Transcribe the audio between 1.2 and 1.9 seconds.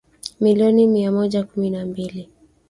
kumi